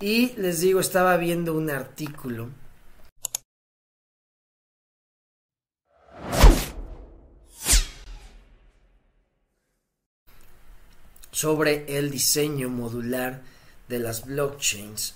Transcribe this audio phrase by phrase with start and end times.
[0.00, 2.48] Y les digo, estaba viendo un artículo
[11.30, 13.42] sobre el diseño modular
[13.88, 15.14] de las blockchains.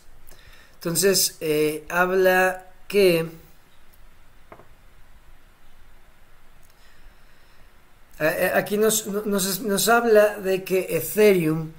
[0.74, 3.26] Entonces, eh, habla que
[8.54, 11.72] aquí nos, nos, habla de que Ethereum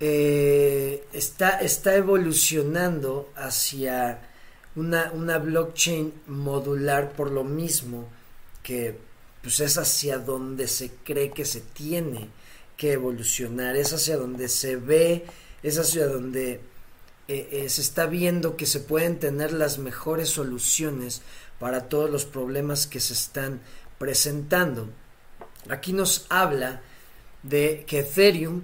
[0.00, 4.20] eh, está, está evolucionando hacia
[4.74, 8.08] una, una, blockchain modular por lo mismo
[8.62, 8.98] que
[9.42, 12.28] pues es hacia donde se cree que se tiene
[12.76, 15.24] que evolucionar, es hacia donde se ve,
[15.62, 16.60] es hacia donde
[17.28, 21.22] eh, eh, se está viendo que se pueden tener las mejores soluciones
[21.58, 23.60] para todos los problemas que se están
[23.98, 24.90] presentando.
[25.68, 26.82] Aquí nos habla
[27.42, 28.62] de que Ethereum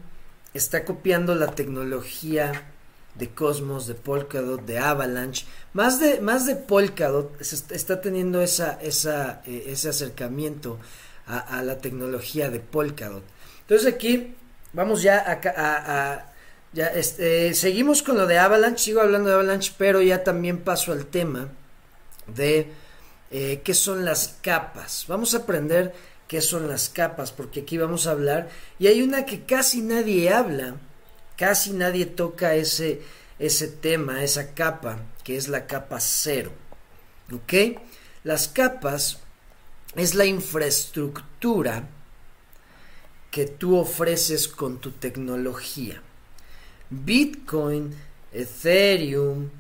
[0.54, 2.66] está copiando la tecnología
[3.14, 9.42] de Cosmos, de Polkadot, de Avalanche, más de, más de Polkadot está teniendo esa, esa,
[9.44, 10.78] eh, ese acercamiento
[11.26, 13.22] a, la tecnología de Polkadot.
[13.60, 14.34] Entonces aquí
[14.72, 16.32] vamos ya a,
[16.72, 20.92] ya este, seguimos con lo de Avalanche, sigo hablando de Avalanche, pero ya también paso
[20.92, 21.48] al tema
[22.26, 22.68] de
[23.30, 25.06] eh, qué son las capas.
[25.08, 25.94] Vamos a aprender
[26.32, 30.32] qué son las capas, porque aquí vamos a hablar, y hay una que casi nadie
[30.32, 30.76] habla,
[31.36, 33.02] casi nadie toca ese,
[33.38, 36.50] ese tema, esa capa, que es la capa cero.
[37.30, 37.82] ¿Ok?
[38.24, 39.18] Las capas
[39.94, 41.86] es la infraestructura
[43.30, 46.00] que tú ofreces con tu tecnología.
[46.88, 47.94] Bitcoin,
[48.32, 49.50] Ethereum,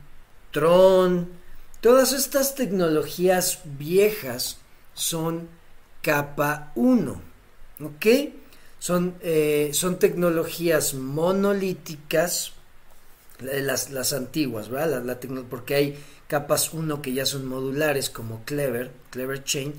[0.52, 1.28] Tron,
[1.82, 4.56] todas estas tecnologías viejas
[4.94, 5.60] son
[6.02, 7.22] capa 1.
[7.84, 8.06] ¿Ok?
[8.78, 12.52] Son, eh, son tecnologías monolíticas,
[13.40, 15.04] eh, las, las antiguas, ¿verdad?
[15.04, 19.74] La, porque hay capas 1 que ya son modulares como Clever, Clever Chain,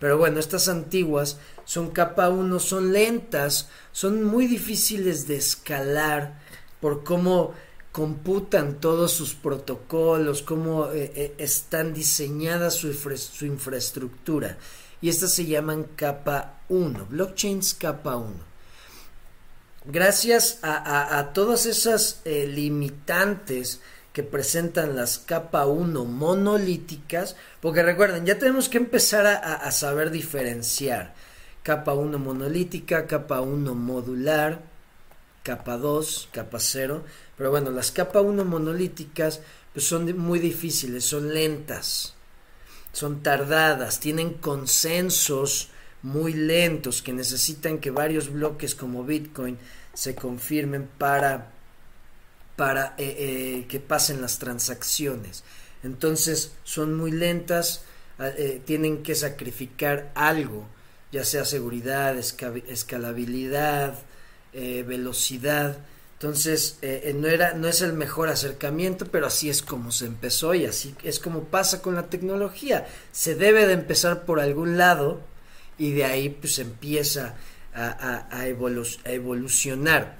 [0.00, 6.40] pero bueno, estas antiguas son capa 1, son lentas, son muy difíciles de escalar
[6.80, 7.54] por cómo
[7.92, 14.58] computan todos sus protocolos, cómo eh, están diseñadas su, su, infraestructura.
[15.00, 18.48] Y estas se llaman capa 1, blockchains capa 1.
[19.84, 23.80] Gracias a, todas esas eh, limitantes
[24.12, 31.14] que presentan las capa 1 monolíticas, porque recuerden, ya tenemos que empezar a, saber diferenciar
[31.62, 34.60] capa 1 monolítica, capa 1 modular,
[35.44, 37.04] capa 2, capa 0,
[37.36, 39.40] pero bueno, las capa 1 monolíticas
[39.72, 42.14] pues son muy difíciles, son lentas,
[42.92, 45.70] son tardadas, tienen consensos
[46.02, 49.58] muy lentos que necesitan que varios bloques como Bitcoin
[49.94, 51.50] se confirmen para,
[52.56, 55.42] para eh, eh, que pasen las transacciones.
[55.82, 57.82] Entonces son muy lentas,
[58.20, 60.66] eh, tienen que sacrificar algo,
[61.12, 63.98] ya sea seguridad, escalabilidad,
[64.52, 65.78] velocidad.
[66.20, 70.06] Entonces, eh, eh, no, era, no es el mejor acercamiento, pero así es como se
[70.06, 72.88] empezó y así es como pasa con la tecnología.
[73.12, 75.20] Se debe de empezar por algún lado
[75.78, 77.36] y de ahí pues empieza
[77.72, 78.48] a,
[79.04, 80.18] evolucionar.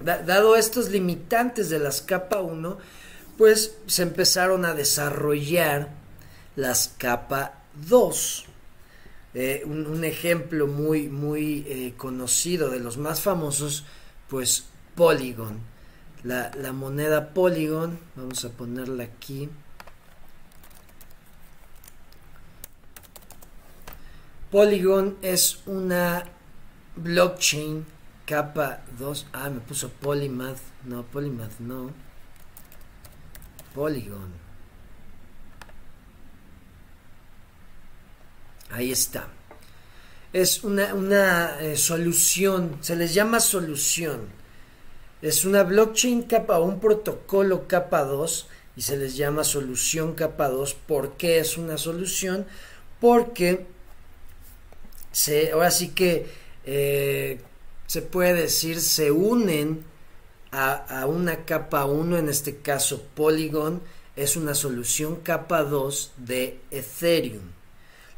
[0.00, 2.78] dado estos limitantes de las capa 1,
[3.38, 5.90] pues se empezaron a desarrollar
[6.56, 8.46] las capa 2.
[9.34, 13.84] Eh, un, ejemplo muy, muy conocido de los más famosos,
[14.28, 14.64] pues
[14.94, 15.60] Polygon.
[16.22, 19.48] La, la, moneda Polygon, vamos a ponerla aquí.
[24.50, 26.24] Polygon es una
[26.96, 27.86] blockchain
[28.26, 29.26] capa 2.
[29.32, 30.60] Ah, me puso Polymath.
[30.84, 31.90] No, Polymath no.
[33.74, 34.32] Polygon.
[38.70, 39.28] Ahí está.
[40.32, 44.39] Es una, eh, solución, se les llama solución.
[45.22, 50.74] Es una blockchain capa, un protocolo capa 2 y se les llama solución capa 2.
[50.74, 52.46] ¿Por qué es una solución?
[53.00, 53.66] Porque
[55.12, 56.26] se, ahora sí que
[56.64, 57.40] eh,
[57.86, 59.84] se puede decir se unen
[60.52, 63.82] a, a una capa 1, en este caso Polygon,
[64.16, 67.60] es una solución capa 2 de Ethereum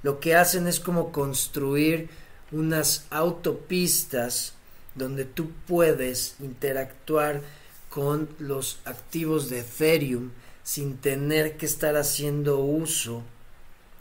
[0.02, 2.08] lo que hacen es como construir
[2.50, 4.54] unas autopistas
[4.94, 7.40] donde tú puedes interactuar
[7.88, 10.30] con los activos de Ethereum
[10.62, 13.22] sin tener que estar haciendo uso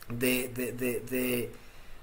[0.09, 1.51] de, de,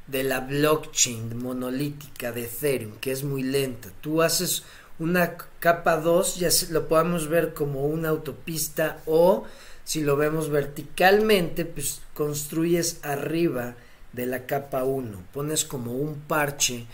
[0.07, 3.91] de, la blockchain monolítica de Ethereum, que es muy lenta.
[4.01, 4.65] Tú haces
[4.99, 9.45] una capa 2 ya lo podamos ver como una autopista o
[9.85, 13.75] si lo vemos verticalmente, pues construyes arriba
[14.13, 16.87] de la capa 1, pones como un parche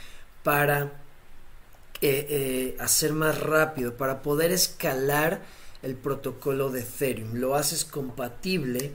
[0.43, 0.93] para
[2.07, 5.41] eh, eh, hacer más rápido, para poder escalar
[5.83, 7.37] el protocolo de Ethereum.
[7.37, 8.91] Lo haces compatible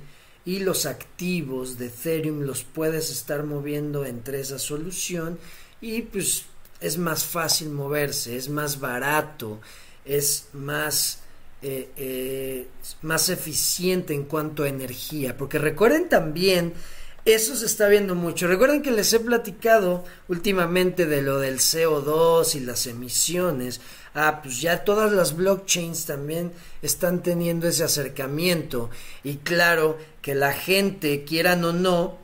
[0.45, 5.39] y los activos de Ethereum los puedes estar moviendo entre esa solución
[5.81, 6.45] y pues
[6.81, 9.59] es más fácil moverse, es más barato,
[10.05, 11.21] es más,
[11.63, 12.67] eh,
[13.01, 15.35] más eficiente en cuanto a energía.
[15.35, 16.75] Porque recuerden también,
[17.33, 18.47] eso se está viendo mucho.
[18.47, 23.81] Recuerden que les he platicado últimamente de lo del CO2 y las emisiones.
[24.13, 28.89] Ah, pues ya todas las blockchains también están teniendo ese acercamiento.
[29.23, 32.17] Y claro que la gente, quieran o no,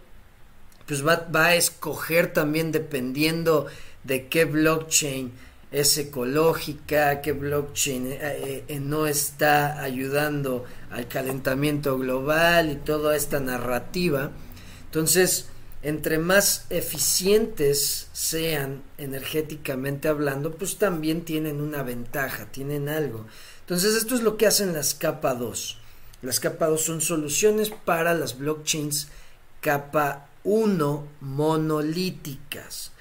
[0.87, 3.67] pues va, va a escoger también dependiendo
[4.03, 5.31] de qué blockchain
[5.71, 13.39] es ecológica, qué blockchain eh, eh, no está ayudando al calentamiento global y toda esta
[13.39, 14.31] narrativa.
[14.95, 15.47] Entonces,
[15.83, 23.25] entre más eficientes sean energéticamente hablando, pues también tienen una ventaja, tienen algo.
[23.59, 25.79] Entonces, esto es lo que hacen las capa 2.
[26.21, 29.09] Las capa 2 son soluciones para las blockchains
[29.59, 32.93] capa 1 monolíticas.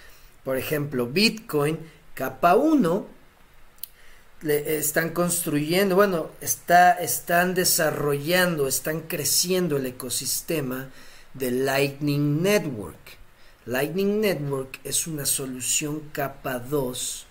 [0.43, 1.79] Por ejemplo, Bitcoin,
[2.15, 3.07] capa 1,
[4.43, 10.89] le están construyendo, bueno, está, están desarrollando, están creciendo el ecosistema
[11.35, 13.19] de Lightning Network.
[13.67, 17.27] Lightning Network es una solución capa 2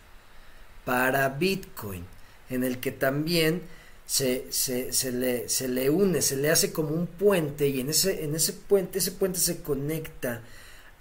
[0.85, 2.05] para Bitcoin,
[2.49, 3.61] en el que también
[4.05, 7.89] se, se, se, le, se, le, une, se le hace como un puente y en
[7.89, 10.41] ese, en ese puente, ese puente se conecta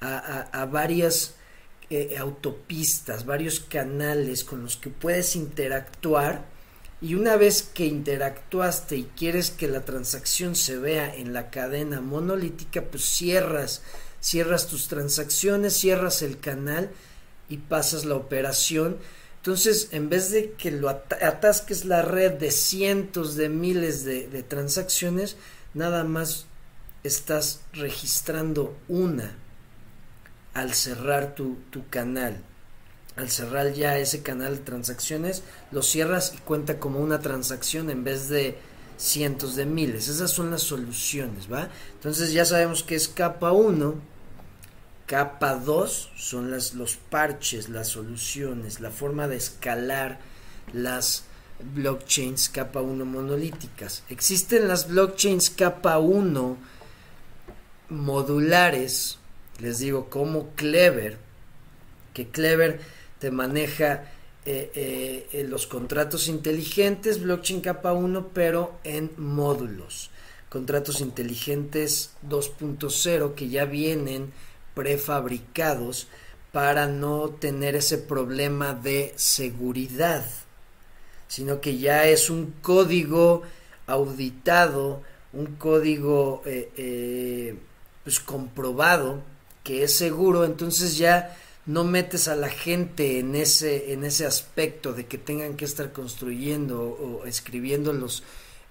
[0.01, 1.35] a, a, a varias
[1.91, 6.52] eh, autopistas, varios canales con los que puedes interactuar
[7.03, 12.01] y una vez que interactuaste y quieres que la transacción se vea en la cadena
[12.01, 13.83] monolítica, pues cierras,
[14.21, 16.91] cierras tus transacciones, cierras el canal
[17.49, 18.99] y pasas la operación.
[19.39, 24.43] Entonces, en vez de que lo atasques la red de cientos de miles de, de
[24.45, 25.37] transacciones,
[25.75, 26.47] nada más
[27.03, 29.37] estás registrando una
[30.55, 31.59] al cerrar tu,
[31.91, 32.37] canal.
[33.17, 38.05] Al cerrar ya ese canal de transacciones, lo cierras y cuenta como una transacción en
[38.05, 38.57] vez de
[38.97, 40.09] cientos de miles.
[40.09, 41.69] Esas son las soluciones, ¿va?
[41.95, 43.95] Entonces ya sabemos que es capa 1,
[45.07, 50.19] capa 2 son las, los parches, las soluciones, la forma de escalar
[50.73, 51.25] las
[51.75, 54.05] blockchains capa 1 monolíticas.
[54.09, 56.57] Existen las blockchains capa 1
[57.91, 59.19] modulares
[59.63, 61.19] les digo, como Clever,
[62.15, 62.81] que Clever
[63.23, 64.11] te maneja
[64.45, 70.11] eh, eh, eh, los contratos inteligentes, blockchain capa 1, pero en módulos.
[70.49, 74.33] Contratos inteligentes 2.0 que ya vienen
[74.75, 76.09] prefabricados
[76.51, 80.27] para no tener ese problema de seguridad,
[81.29, 83.43] sino que ya es un código
[83.87, 85.01] auditado,
[85.33, 86.43] un código
[88.03, 89.23] pues comprobado
[89.63, 91.37] que es seguro, entonces ya
[91.67, 95.93] no metes a la gente en ese, en ese aspecto de que tengan que estar
[95.93, 98.23] construyendo o, escribiendo los,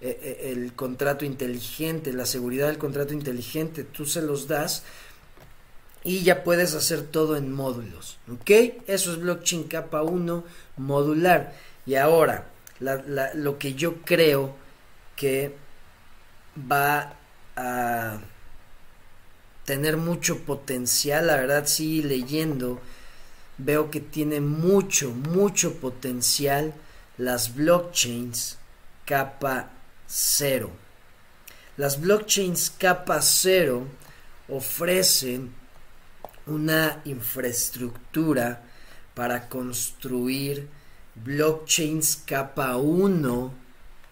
[0.02, 4.84] eh, eh, el contrato inteligente, la seguridad del contrato inteligente, tú se los das
[6.04, 8.50] y ya puedes hacer todo en módulos, ¿ok?
[8.88, 10.44] Eso es blockchain capa 1
[10.78, 11.54] modular.
[11.86, 12.48] Y ahora,
[12.80, 14.56] lo que yo creo
[15.16, 15.56] que
[16.70, 17.14] va
[17.56, 18.20] a
[19.66, 22.82] tener mucho potencial, la verdad sí leyendo
[23.58, 26.74] veo que tiene mucho, mucho potencial
[27.18, 28.58] las blockchains
[29.06, 29.70] capa
[30.08, 30.72] cero.
[31.78, 33.88] Las blockchains capa cero
[34.50, 35.54] ofrecen
[36.46, 38.64] una infraestructura
[39.14, 40.68] para construir
[41.16, 43.54] blockchains capa 1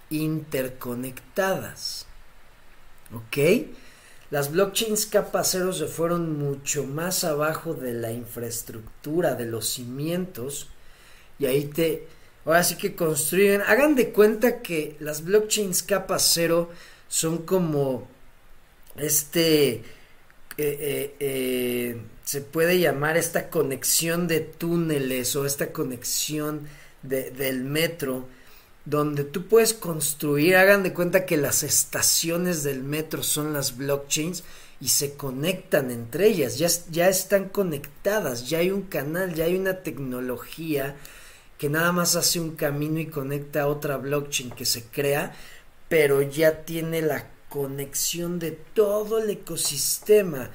[0.09, 2.05] interconectadas.
[3.13, 3.37] ¿Ok?
[4.31, 10.67] Las blockchains capa cero se fueron mucho más abajo de la infraestructura, de los cimientos,
[11.39, 12.07] y ahí te,
[12.45, 16.69] ahora sí que construyen, hagan de cuenta que las blockchains capa cero
[17.07, 18.07] son como
[18.97, 19.83] este, eh,
[20.57, 26.67] eh, eh, se puede llamar esta conexión de túneles o esta conexión
[27.01, 28.27] de, del metro
[28.89, 34.43] donde tú puedes construir, hagan de cuenta que las estaciones del metro son las blockchains
[34.81, 39.55] y se conectan entre ellas, ya, ya están conectadas, ya hay un canal, ya hay
[39.55, 40.95] una tecnología
[41.59, 45.35] que nada más hace un camino y conecta a otra blockchain que se crea,
[45.87, 50.49] pero ya tiene la conexión de todo el ecosistema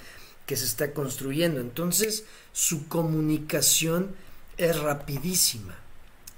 [0.46, 1.60] que se está construyendo.
[1.60, 4.14] Entonces, su comunicación
[4.56, 5.76] es rapidísima.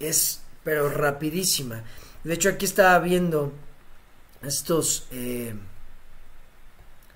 [0.01, 1.85] Es, pero rapidísima.
[2.25, 3.53] De hecho, aquí estaba viendo
[4.43, 5.55] estos, eh,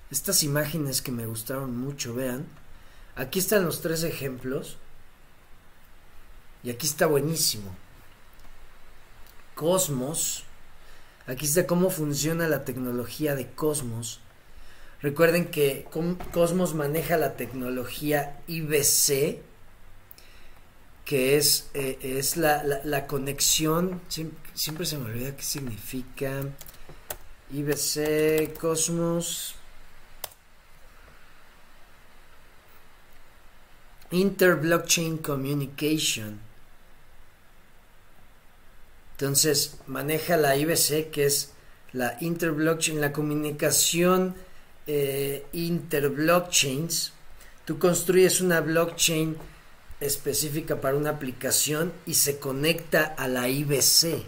[0.09, 2.15] estas imágenes que me gustaron mucho.
[2.15, 2.47] Vean,
[3.17, 4.77] aquí están los tres ejemplos.
[6.63, 7.75] Y aquí está buenísimo.
[9.53, 10.45] Cosmos.
[11.27, 14.21] Aquí está cómo funciona la tecnología de Cosmos.
[15.01, 15.85] Recuerden que
[16.31, 19.41] Cosmos maneja la tecnología IBC,
[21.05, 26.43] que es, eh, es la, la, conexión, siempre, se me olvida qué significa
[27.51, 29.55] IBC, Cosmos,
[34.11, 36.39] Inter-Blockchain Communication.
[39.13, 41.51] Entonces, maneja la IBC, que es
[41.93, 44.35] la interblockchain, la comunicación
[44.87, 47.13] eh, interblockchains.
[47.65, 49.37] Tú construyes una blockchain
[50.01, 54.23] específica para una aplicación y se conecta a la IBC.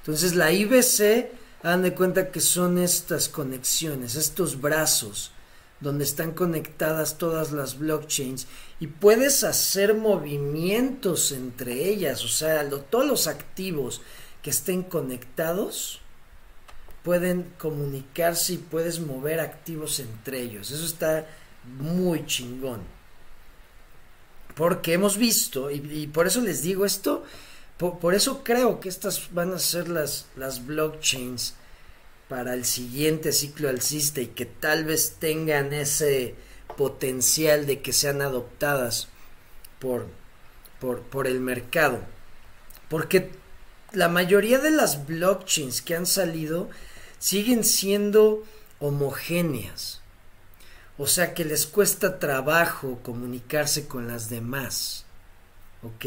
[0.00, 1.30] Entonces, la IBC,
[1.62, 5.32] hagan de cuenta que son estas conexiones, estos brazos
[5.80, 8.46] donde están conectadas todas las blockchains
[8.80, 14.00] y puedes hacer movimientos entre ellas, o sea, todos los activos
[14.42, 16.00] que estén conectados
[17.02, 20.70] pueden comunicarse y puedes mover activos entre ellos.
[20.70, 21.26] Eso está
[21.78, 22.95] muy chingón.
[24.56, 27.24] Porque hemos visto, y, por eso les digo esto,
[27.76, 31.54] por, eso creo que estas van a ser las, las blockchains
[32.26, 36.34] para el siguiente ciclo alcista y que tal vez tengan ese
[36.74, 39.08] potencial de que sean adoptadas
[39.78, 40.06] por,
[40.80, 42.00] por, por el mercado.
[42.88, 43.32] Porque
[43.92, 46.70] la mayoría de las blockchains que han salido
[47.18, 48.42] siguen siendo
[48.78, 49.95] homogéneas.
[50.98, 55.04] O sea que les cuesta trabajo comunicarse con las demás.
[55.82, 56.06] ¿Ok?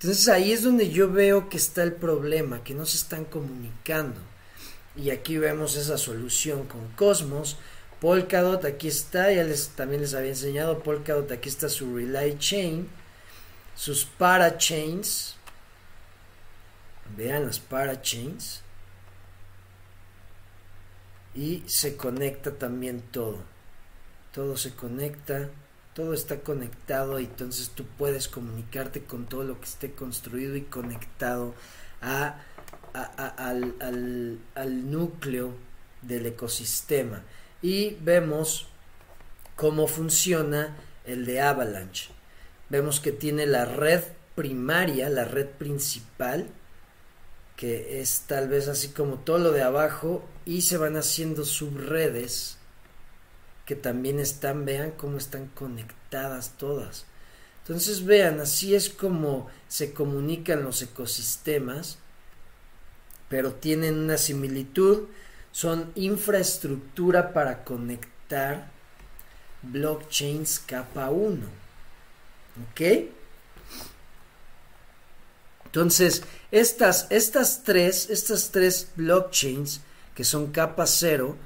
[0.00, 4.20] Entonces ahí es donde yo veo que está el problema, que no se están comunicando.
[4.96, 7.56] Y aquí vemos esa solución con Cosmos.
[8.00, 12.88] Polkadot aquí está, ya les, también les había enseñado Polkadot, aquí está su Relay Chain,
[13.74, 15.36] sus parachains,
[17.16, 18.62] Vean las parachains.
[21.34, 23.38] Y se conecta también todo.
[24.34, 25.48] Todo se conecta,
[25.94, 30.62] todo está conectado y entonces tú puedes comunicarte con todo lo que esté construido y
[30.62, 31.54] conectado
[32.00, 32.34] al
[34.90, 35.54] núcleo
[36.02, 37.22] del ecosistema.
[37.62, 38.66] Y vemos
[39.56, 40.76] cómo funciona
[41.06, 42.10] el de Avalanche.
[42.68, 44.02] Vemos que tiene la red
[44.34, 46.48] primaria, la red principal,
[47.56, 52.58] que es tal vez así como todo lo de abajo y se van haciendo subredes
[53.64, 57.06] que también están, vean cómo están conectadas todas.
[57.62, 61.98] Entonces vean, así es como se comunican los ecosistemas,
[63.28, 65.04] pero tienen una similitud,
[65.50, 68.70] son infraestructura para conectar
[69.62, 71.40] blockchains capa 1.
[72.70, 72.80] ¿Ok?
[75.64, 79.80] Entonces, estas, estas tres, estas tres blockchains
[80.14, 81.36] que son capa cero,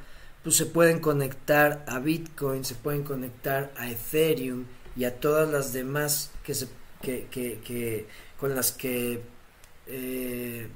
[0.49, 4.65] pues se pueden conectar a Bitcoin, se pueden conectar a Ethereum
[4.97, 6.69] y a todas las demás que se,
[7.03, 8.07] que, que,
[8.41, 9.21] con las que
[9.89, 10.69] eh,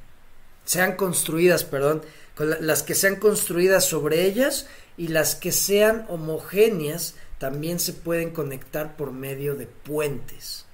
[0.66, 2.02] sean construidas, perdón,
[2.36, 4.66] con las que sean construidas sobre ellas
[4.98, 10.66] y las que sean homogéneas también se pueden conectar por medio de puentes.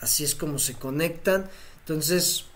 [0.00, 1.48] Así es como se conectan
[1.86, 2.46] entonces,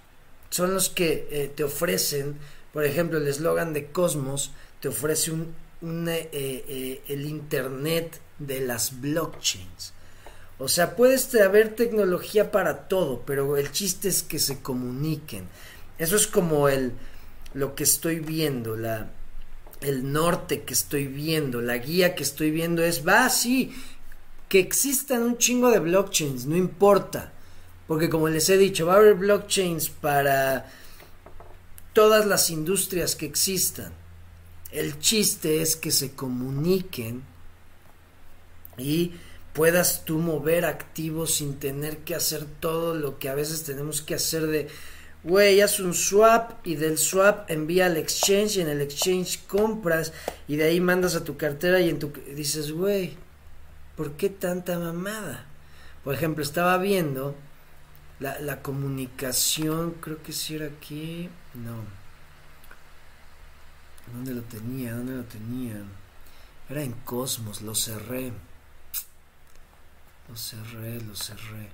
[0.50, 2.38] son los que eh, te ofrecen,
[2.73, 9.00] por ejemplo, el eslogan de Cosmos te ofrece un, eh, eh, el Internet de las
[9.00, 9.94] blockchains.
[10.58, 15.49] O sea, puede haber tecnología para todo, pero el chiste es que se comuniquen.
[15.99, 16.92] Eso es como el
[17.54, 19.11] lo que estoy viendo, la
[19.80, 23.73] el norte que estoy viendo, la guía que estoy viendo es, va, sí,
[24.49, 27.32] que existan un chingo de blockchains, no importa.
[27.87, 30.70] Porque como les he dicho, va a haber blockchains para
[31.92, 33.92] todas las industrias que existan.
[34.70, 37.22] El chiste es que se comuniquen
[38.76, 39.12] y
[39.54, 44.14] puedas tú mover activos sin tener que hacer todo lo que a veces tenemos que
[44.14, 44.68] hacer de,
[45.25, 50.12] güey, haz un swap y del swap envía al exchange y en el exchange compras
[50.46, 53.16] y de ahí mandas a tu cartera y en tu dices, güey,
[53.96, 55.46] ¿por qué tanta mamada?
[56.04, 57.34] Por ejemplo, estaba viendo
[58.20, 61.98] la, la comunicación, creo que si era aquí, no.
[64.49, 64.95] ¿Dónde lo tenía?
[64.95, 65.83] ¿Dónde lo tenía?
[66.69, 68.33] Era en Cosmos, lo cerré.
[70.28, 71.71] Lo cerré, lo cerré.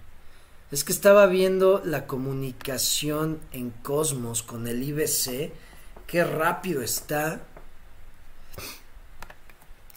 [0.70, 5.52] Es que estaba viendo la comunicación en Cosmos con el IBC.
[6.06, 7.42] Qué rápido está.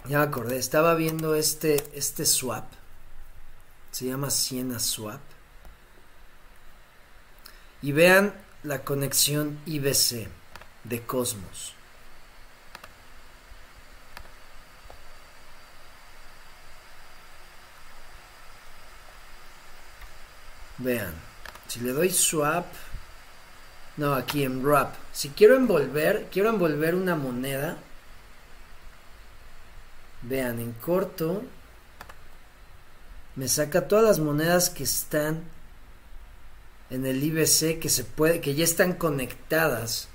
[0.08, 2.66] Ya me acordé, estaba viendo este, este swap.
[3.92, 5.22] Se llama Siena Swap.
[7.82, 10.28] Y vean la conexión IBC
[10.84, 11.77] de Cosmos.
[20.78, 21.14] Vean,
[21.68, 22.66] si le doy swap,
[23.98, 24.94] no, aquí en wrap.
[25.12, 27.78] Si quiero envolver, quiero envolver una moneda.
[30.22, 31.44] Vean, en corto
[33.38, 35.44] me saca todas las monedas que están
[36.90, 40.08] en el IBC que se puede que ya están conectadas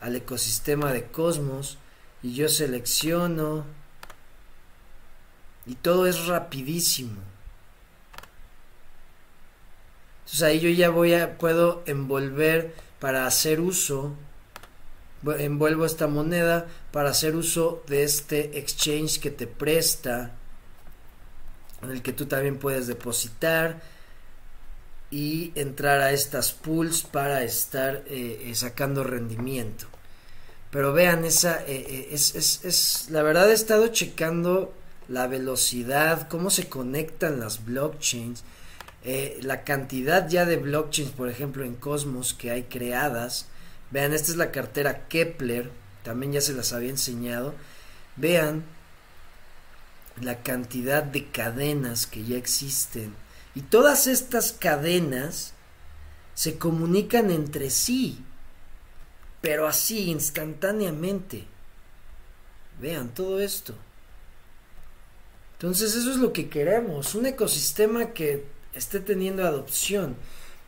[0.00, 1.78] al ecosistema de Cosmos
[2.22, 3.64] y yo selecciono
[5.64, 7.22] y todo es rapidísimo.
[10.26, 14.12] Entonces ahí yo ya voy a, puedo envolver para hacer uso,
[15.38, 20.32] envuelvo esta moneda para hacer uso de este exchange que te presta,
[21.80, 23.80] en el que tú también puedes depositar
[25.12, 29.86] y entrar a estas pools para estar eh, eh, sacando rendimiento.
[30.72, 34.74] Pero vean, esa eh, es, es, es, la verdad he estado checando
[35.06, 38.42] la velocidad, cómo se conectan las blockchains
[39.08, 43.46] eh, la cantidad ya de blockchains, por ejemplo, en Cosmos que hay creadas.
[43.92, 45.70] Vean, esta es la cartera Kepler,
[46.02, 47.54] también ya se las había enseñado.
[48.16, 48.64] Vean
[50.20, 53.14] la cantidad de cadenas que ya existen.
[53.54, 55.52] Y todas estas cadenas
[56.34, 58.24] se comunican entre sí,
[59.40, 61.44] pero así, instantáneamente.
[62.80, 63.72] Vean todo esto.
[65.52, 70.16] Entonces eso es lo que queremos, un ecosistema que esté teniendo adopción.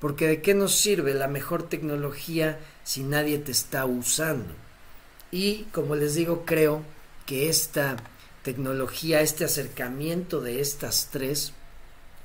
[0.01, 4.55] Porque de qué nos sirve la mejor tecnología si nadie te está usando.
[5.31, 6.83] Y como les digo, creo
[7.27, 7.97] que esta
[8.43, 11.53] tecnología, este acercamiento de estas tres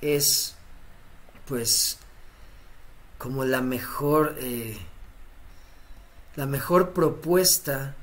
[0.02, 0.56] es
[1.46, 1.98] pues
[3.18, 4.78] como la mejor eh,
[6.36, 7.96] la mejor propuesta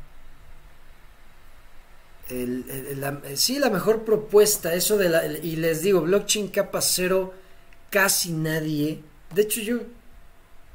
[2.29, 2.65] el,
[3.35, 7.35] sí la mejor propuesta eso de la y les digo blockchain capa cero
[7.91, 9.03] casi nadie,
[9.35, 9.81] de hecho yo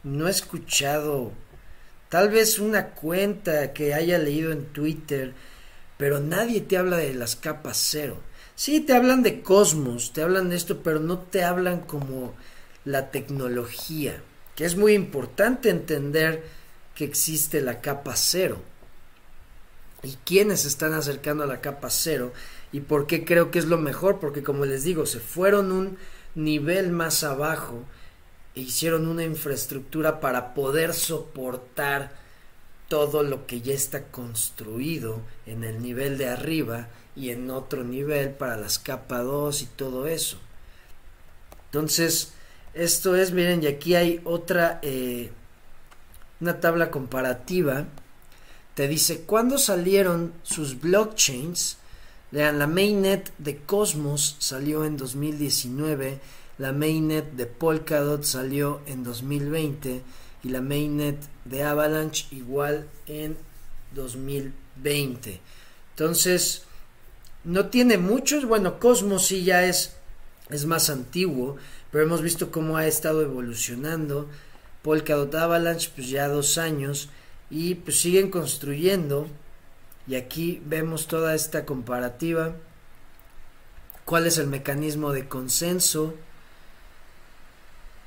[0.04, 1.32] no he escuchado
[2.10, 5.34] tal vez una cuenta que haya leído en Twitter,
[5.98, 8.18] pero nadie te habla de las capas cero.
[8.56, 12.34] Sí, te hablan de Cosmos, te hablan de esto, pero no te hablan como
[12.86, 14.22] la tecnología,
[14.56, 16.44] que es muy importante entender
[16.94, 18.62] que existe la capa cero.
[20.04, 22.32] Y quiénes están acercando a la capa cero
[22.72, 25.98] y por qué creo que es lo mejor, porque como les digo, se fueron un
[26.36, 27.84] nivel más abajo
[28.54, 32.12] e hicieron una infraestructura para poder soportar
[32.88, 38.30] todo lo que ya está construido en el nivel de arriba y en otro nivel
[38.30, 40.38] para las capa 2 y todo eso.
[41.66, 42.34] Entonces,
[42.74, 45.32] esto es, miren, y aquí hay otra, eh,
[46.42, 47.86] una tabla comparativa.
[48.76, 51.78] Te dice cuándo salieron sus blockchains
[52.36, 56.20] la mainnet de Cosmos salió en 2019,
[56.58, 60.02] la mainnet de Polkadot salió en 2020
[60.44, 63.38] y la mainnet de Avalanche igual en
[63.94, 65.40] 2020.
[65.92, 66.64] Entonces,
[67.46, 69.96] no tiene muchos, bueno, Cosmos sí ya es,
[70.50, 71.56] es más antiguo,
[71.90, 74.28] pero hemos visto cómo ha estado evolucionando.
[74.82, 77.08] Polkadot Avalanche, pues ya dos años,
[77.50, 79.30] y pues siguen construyendo
[80.08, 82.56] y aquí vemos toda esta comparativa.
[84.06, 86.14] ¿Cuál es el mecanismo de consenso?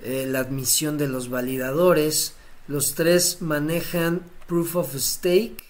[0.00, 2.34] Eh, la admisión de los validadores.
[2.68, 5.64] Los tres manejan proof of stake.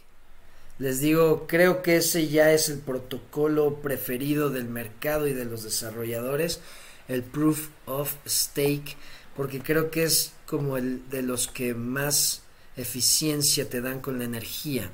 [0.78, 5.64] Les digo, creo que ese ya es el protocolo preferido del mercado y de los
[5.64, 6.60] desarrolladores,
[7.08, 8.96] el proof of stake,
[9.34, 12.42] porque creo que es como el de los que más
[12.76, 14.88] eficiencia te dan con la energía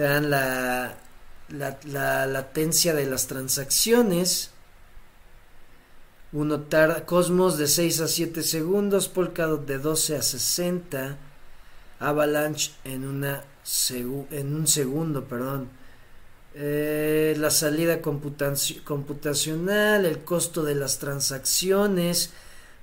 [0.00, 0.96] te dan la,
[1.50, 4.50] la, latencia de las transacciones.
[7.04, 11.18] Cosmos de 6 a 7 segundos, Polkadot de 12 a 60,
[11.98, 13.44] Avalanche en, una
[14.30, 15.68] en un segundo, perdón.
[16.54, 22.30] Eh, la salida computacional, el costo de las transacciones.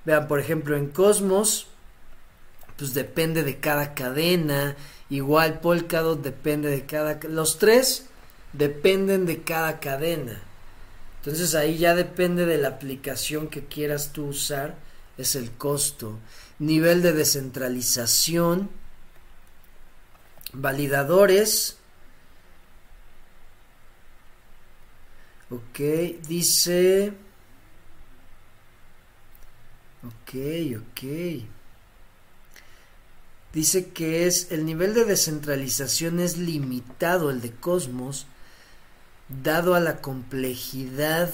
[0.04, 1.66] Vean, por ejemplo, en Cosmos,
[2.78, 4.76] pues depende de cada cadena.
[5.10, 7.18] Igual Polkadot depende de cada...
[7.28, 8.06] Los tres
[8.52, 10.40] dependen de cada cadena.
[11.18, 14.76] Entonces ahí ya depende de la aplicación que quieras tú usar,
[15.18, 16.18] es el costo.
[16.60, 18.70] Nivel de descentralización,
[20.52, 21.78] validadores.
[25.50, 25.80] Ok,
[26.28, 27.12] dice...
[30.04, 30.34] Ok,
[30.76, 31.57] ok.
[33.52, 38.26] Dice que es el nivel de descentralización es limitado el de Cosmos
[39.42, 41.32] dado a la complejidad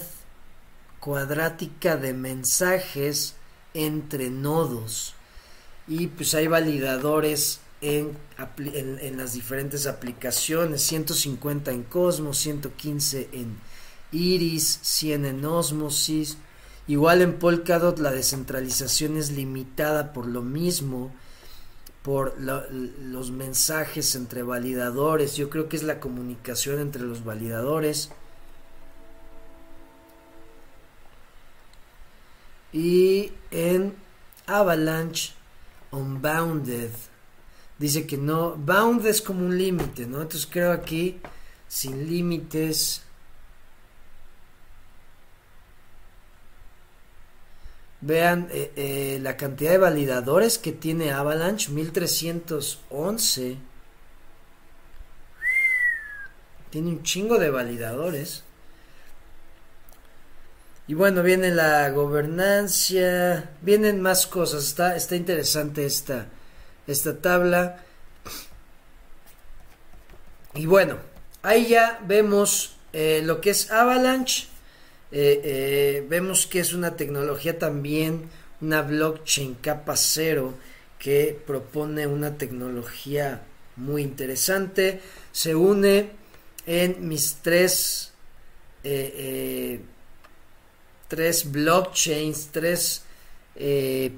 [0.99, 3.35] cuadrática de mensajes
[3.73, 5.13] entre nodos.
[5.87, 8.17] Y pues hay validadores en,
[8.57, 10.81] en, las diferentes aplicaciones.
[10.81, 13.57] 150 en Cosmos 115 en
[14.11, 16.37] Iris 100 en Osmosis.
[16.87, 21.11] Igual en Polkadot la descentralización es limitada por lo mismo
[22.05, 25.35] por los mensajes entre validadores.
[25.37, 28.11] Yo creo que es la comunicación entre los validadores.
[32.71, 33.95] Y en
[34.45, 35.33] Avalanche
[35.89, 36.91] Unbounded
[37.79, 40.21] dice que no, bound es como un límite, ¿no?
[40.21, 41.19] Entonces creo aquí
[41.67, 43.01] sin límites
[48.01, 53.57] Vean eh, eh, la cantidad de validadores que tiene Avalanche, 1311.
[56.69, 58.43] Tiene un chingo de validadores.
[60.87, 64.65] Y bueno, viene la gobernancia, vienen más cosas.
[64.65, 66.27] Está, está interesante esta,
[66.85, 67.83] esta tabla.
[70.53, 70.97] Y bueno,
[71.41, 74.47] ahí ya vemos eh, lo que es Avalanche
[75.11, 78.29] eh, eh, vemos que es una tecnología también,
[78.61, 80.53] una blockchain capa cero
[80.99, 83.43] que propone una tecnología
[83.75, 85.01] muy interesante.
[85.31, 86.09] Se une
[86.65, 88.13] en mis tres,
[88.83, 89.79] eh,
[91.07, 93.03] tres blockchains, tres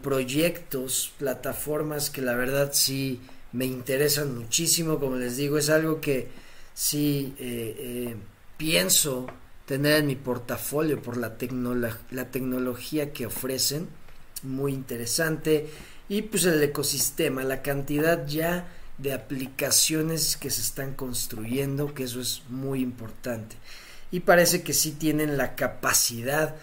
[0.02, 3.21] proyectos, plataformas que la verdad sí
[3.52, 5.00] me interesan muchísimo.
[5.00, 6.30] Como les digo, es algo que
[6.73, 7.36] sí
[8.58, 9.28] pienso
[9.67, 11.36] tener en mi portafolio por la,
[12.10, 13.89] la tecnología que ofrecen,
[14.41, 15.69] muy interesante,
[16.08, 18.65] y pues el ecosistema, la cantidad ya
[18.97, 23.58] de aplicaciones que se están construyendo, que eso es muy importante.
[24.10, 26.56] Y parece que sí tienen la capacidad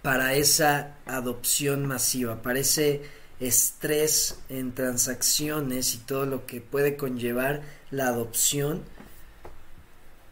[0.00, 3.02] para esa adopción masiva, parece
[3.38, 7.60] estrés en transacciones y todo lo que puede conllevar
[7.90, 8.82] la adopción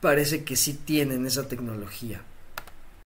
[0.04, 2.20] parece que sí tienen esa tecnología.